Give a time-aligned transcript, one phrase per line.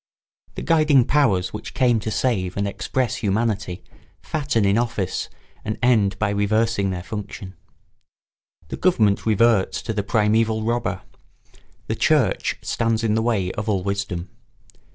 [0.55, 3.83] The guiding powers which came to save and express humanity
[4.19, 5.29] fatten in office
[5.63, 7.53] and end by reversing their function.
[8.69, 11.03] The government reverts to the primeval robber;
[11.85, 14.31] the church stands in the way of all wisdom.